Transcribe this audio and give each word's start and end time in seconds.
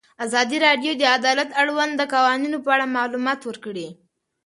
ازادي 0.25 0.57
راډیو 0.65 0.91
د 0.97 1.03
عدالت 1.17 1.47
د 1.51 1.55
اړونده 1.61 2.05
قوانینو 2.13 2.57
په 2.65 2.69
اړه 2.75 2.93
معلومات 2.97 3.39
ورکړي. 3.45 3.87